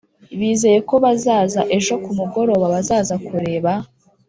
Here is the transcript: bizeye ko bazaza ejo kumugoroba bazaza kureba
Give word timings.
bizeye 0.39 0.79
ko 0.89 0.95
bazaza 1.03 1.61
ejo 1.77 1.93
kumugoroba 2.03 2.65
bazaza 2.73 3.15
kureba 3.25 3.71